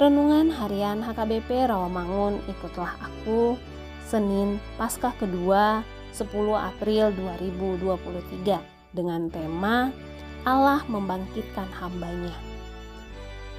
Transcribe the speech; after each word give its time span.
Renungan 0.00 0.48
Harian 0.48 1.04
HKBP 1.04 1.68
Rawamangun 1.68 2.40
Ikutlah 2.48 2.96
Aku 3.04 3.60
Senin 4.08 4.56
Paskah 4.80 5.12
kedua 5.12 5.84
10 6.16 6.24
April 6.56 7.12
2023 7.20 8.96
dengan 8.96 9.28
tema 9.28 9.92
Allah 10.48 10.80
membangkitkan 10.88 11.68
hambanya. 11.76 12.32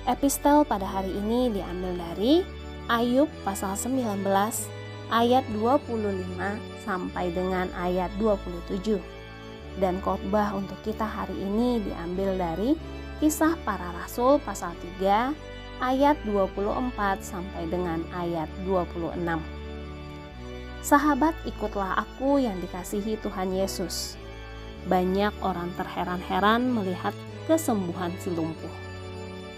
Epistel 0.10 0.66
pada 0.66 0.82
hari 0.82 1.14
ini 1.14 1.54
diambil 1.54 2.10
dari 2.10 2.42
Ayub 2.90 3.30
pasal 3.46 3.78
19 3.78 4.26
ayat 5.14 5.46
25 5.54 6.26
sampai 6.82 7.30
dengan 7.38 7.70
ayat 7.78 8.10
27. 8.18 8.98
Dan 9.78 10.02
khotbah 10.02 10.58
untuk 10.58 10.82
kita 10.82 11.06
hari 11.06 11.38
ini 11.38 11.86
diambil 11.86 12.34
dari 12.34 12.74
Kisah 13.22 13.54
Para 13.62 13.94
Rasul 13.94 14.42
pasal 14.42 14.74
3 14.98 15.61
ayat 15.82 16.14
24 16.30 16.94
sampai 17.26 17.66
dengan 17.66 18.06
ayat 18.14 18.48
26. 18.70 19.18
Sahabat, 20.86 21.34
ikutlah 21.50 22.06
aku 22.06 22.38
yang 22.38 22.58
dikasihi 22.62 23.18
Tuhan 23.26 23.50
Yesus. 23.54 24.14
Banyak 24.86 25.34
orang 25.42 25.74
terheran-heran 25.78 26.70
melihat 26.70 27.14
kesembuhan 27.50 28.14
si 28.22 28.30
lumpuh. 28.30 28.74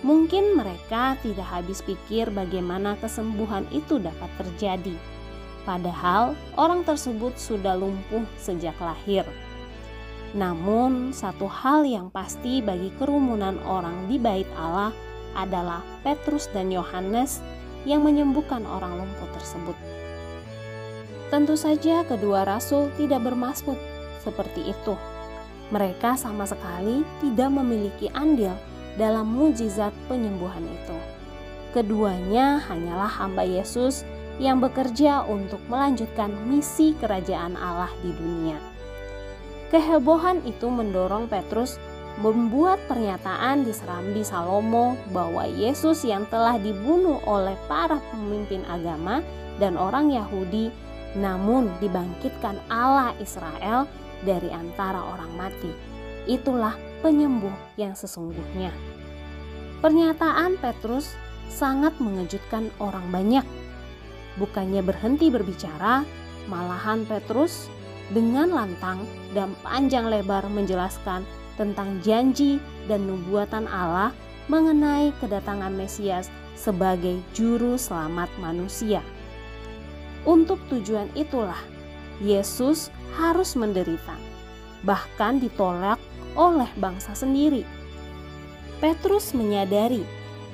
Mungkin 0.04 0.60
mereka 0.60 1.16
tidak 1.24 1.48
habis 1.48 1.80
pikir 1.84 2.28
bagaimana 2.32 3.00
kesembuhan 3.00 3.64
itu 3.72 4.00
dapat 4.04 4.28
terjadi. 4.36 4.96
Padahal 5.64 6.36
orang 6.60 6.84
tersebut 6.84 7.40
sudah 7.40 7.76
lumpuh 7.76 8.24
sejak 8.36 8.76
lahir. 8.84 9.24
Namun, 10.36 11.16
satu 11.16 11.48
hal 11.48 11.88
yang 11.88 12.12
pasti 12.12 12.60
bagi 12.60 12.92
kerumunan 13.00 13.56
orang 13.64 14.12
di 14.12 14.20
Bait 14.20 14.50
Allah 14.60 14.92
adalah 15.38 15.86
Petrus 16.02 16.50
dan 16.54 16.70
Yohanes 16.70 17.44
yang 17.84 18.06
menyembuhkan 18.06 18.64
orang 18.64 19.02
lumpuh 19.04 19.30
tersebut. 19.36 19.76
Tentu 21.34 21.58
saja, 21.58 22.06
kedua 22.06 22.46
rasul 22.46 22.94
tidak 22.96 23.26
bermaksud 23.26 23.76
seperti 24.22 24.70
itu. 24.70 24.94
Mereka 25.74 26.14
sama 26.16 26.46
sekali 26.46 27.02
tidak 27.20 27.50
memiliki 27.50 28.08
andil 28.14 28.54
dalam 28.96 29.34
mujizat 29.34 29.90
penyembuhan 30.06 30.62
itu. 30.62 30.98
Keduanya 31.74 32.62
hanyalah 32.70 33.10
hamba 33.10 33.42
Yesus 33.42 34.06
yang 34.38 34.62
bekerja 34.62 35.26
untuk 35.26 35.58
melanjutkan 35.70 36.30
misi 36.46 36.94
kerajaan 37.02 37.58
Allah 37.58 37.90
di 38.06 38.14
dunia. 38.14 38.62
Kehebohan 39.74 40.46
itu 40.46 40.70
mendorong 40.70 41.26
Petrus 41.26 41.82
membuat 42.22 42.78
pernyataan 42.86 43.66
di 43.66 43.74
Serambi 43.74 44.22
Salomo 44.22 44.94
bahwa 45.10 45.50
Yesus 45.50 46.06
yang 46.06 46.30
telah 46.30 46.62
dibunuh 46.62 47.18
oleh 47.26 47.58
para 47.66 47.98
pemimpin 48.14 48.62
agama 48.70 49.26
dan 49.58 49.74
orang 49.80 50.14
Yahudi 50.14 50.70
namun 51.18 51.70
dibangkitkan 51.82 52.58
Allah 52.70 53.14
Israel 53.22 53.86
dari 54.26 54.50
antara 54.50 55.02
orang 55.02 55.30
mati. 55.38 55.70
Itulah 56.26 56.74
penyembuh 57.02 57.54
yang 57.78 57.94
sesungguhnya. 57.94 58.72
Pernyataan 59.84 60.58
Petrus 60.58 61.12
sangat 61.52 61.94
mengejutkan 62.00 62.72
orang 62.80 63.04
banyak. 63.12 63.46
Bukannya 64.40 64.82
berhenti 64.82 65.30
berbicara, 65.30 66.02
malahan 66.50 67.06
Petrus 67.06 67.70
dengan 68.10 68.50
lantang 68.50 69.04
dan 69.38 69.54
panjang 69.62 70.10
lebar 70.10 70.48
menjelaskan 70.50 71.22
tentang 71.56 72.02
janji 72.02 72.58
dan 72.90 73.06
nubuatan 73.06 73.70
Allah 73.70 74.12
mengenai 74.52 75.16
kedatangan 75.22 75.72
Mesias 75.72 76.28
sebagai 76.58 77.20
juru 77.32 77.80
selamat 77.80 78.30
manusia. 78.40 79.00
Untuk 80.24 80.60
tujuan 80.72 81.12
itulah 81.14 81.60
Yesus 82.24 82.88
harus 83.20 83.56
menderita, 83.60 84.16
bahkan 84.88 85.38
ditolak 85.38 86.00
oleh 86.40 86.70
bangsa 86.80 87.14
sendiri. 87.14 87.68
Petrus 88.80 89.36
menyadari 89.36 90.04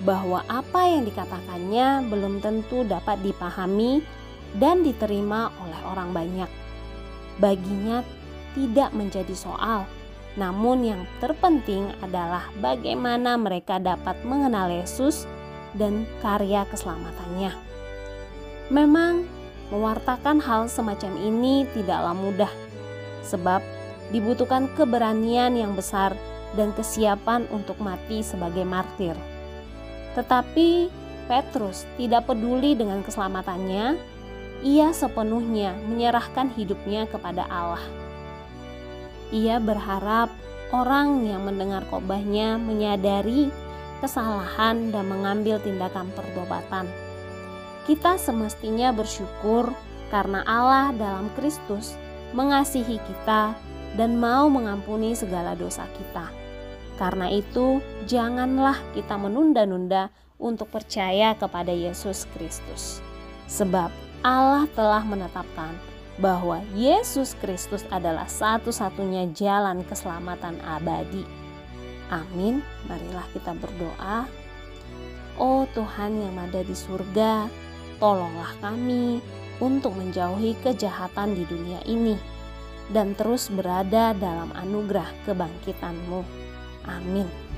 bahwa 0.05 0.45
apa 0.47 0.85
yang 0.89 1.03
dikatakannya 1.05 2.07
belum 2.07 2.39
tentu 2.39 2.87
dapat 2.87 3.19
dipahami 3.21 4.01
dan 4.57 4.81
diterima 4.81 5.53
oleh 5.61 5.81
orang 5.85 6.09
banyak 6.13 6.49
baginya 7.39 8.03
tidak 8.53 8.91
menjadi 8.91 9.33
soal. 9.33 9.87
Namun, 10.39 10.87
yang 10.87 11.01
terpenting 11.19 11.91
adalah 11.99 12.47
bagaimana 12.63 13.35
mereka 13.35 13.75
dapat 13.75 14.15
mengenal 14.23 14.71
Yesus 14.71 15.27
dan 15.75 16.07
karya 16.23 16.63
keselamatannya. 16.71 17.51
Memang, 18.71 19.27
mewartakan 19.69 20.39
hal 20.39 20.71
semacam 20.71 21.13
ini 21.19 21.67
tidaklah 21.75 22.15
mudah, 22.15 22.51
sebab 23.27 23.59
dibutuhkan 24.15 24.71
keberanian 24.73 25.59
yang 25.59 25.75
besar 25.75 26.15
dan 26.55 26.71
kesiapan 26.73 27.45
untuk 27.51 27.77
mati 27.83 28.23
sebagai 28.23 28.63
martir. 28.63 29.13
Tetapi 30.17 30.89
Petrus 31.29 31.85
tidak 31.93 32.25
peduli 32.25 32.73
dengan 32.73 33.05
keselamatannya 33.05 34.01
ia 34.65 34.91
sepenuhnya 34.91 35.71
menyerahkan 35.87 36.51
hidupnya 36.57 37.07
kepada 37.07 37.47
Allah. 37.47 37.79
Ia 39.29 39.61
berharap 39.61 40.33
orang 40.73 41.25
yang 41.25 41.45
mendengar 41.45 41.85
khotbahnya 41.89 42.57
menyadari 42.57 43.53
kesalahan 44.01 44.89
dan 44.89 45.05
mengambil 45.05 45.59
tindakan 45.61 46.09
pertobatan. 46.15 46.87
Kita 47.85 48.17
semestinya 48.21 48.93
bersyukur 48.93 49.73
karena 50.09 50.41
Allah 50.45 50.93
dalam 50.93 51.29
Kristus 51.37 51.93
mengasihi 52.33 52.97
kita 53.01 53.57
dan 53.97 54.21
mau 54.21 54.45
mengampuni 54.49 55.17
segala 55.17 55.57
dosa 55.57 55.85
kita. 55.97 56.29
Karena 57.01 57.31
itu, 57.31 57.79
janganlah 58.05 58.77
kita 58.91 59.15
menunda-nunda 59.15 60.11
untuk 60.35 60.67
percaya 60.67 61.33
kepada 61.35 61.71
Yesus 61.71 62.27
Kristus, 62.35 62.99
sebab 63.47 63.87
Allah 64.19 64.67
telah 64.75 65.03
menetapkan 65.07 65.71
bahwa 66.19 66.59
Yesus 66.75 67.33
Kristus 67.39 67.87
adalah 67.87 68.27
satu-satunya 68.27 69.31
jalan 69.31 69.87
keselamatan 69.87 70.59
abadi. 70.61 71.23
Amin. 72.11 72.59
Marilah 72.85 73.27
kita 73.31 73.55
berdoa. 73.55 74.27
Oh 75.39 75.63
Tuhan 75.71 76.19
yang 76.19 76.35
ada 76.35 76.59
di 76.59 76.75
surga, 76.75 77.47
tolonglah 78.03 78.51
kami 78.59 79.23
untuk 79.63 79.95
menjauhi 79.95 80.59
kejahatan 80.59 81.35
di 81.35 81.47
dunia 81.47 81.79
ini 81.87 82.19
dan 82.91 83.13
terus 83.15 83.47
berada 83.53 84.11
dalam 84.17 84.51
anugerah 84.51 85.07
kebangkitan-Mu. 85.23 86.21
Amin. 86.89 87.48